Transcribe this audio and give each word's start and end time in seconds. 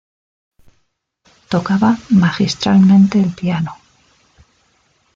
Tocaba 1.47 1.95
magistralmente 2.15 3.19
el 3.19 3.35
piano. 3.35 3.77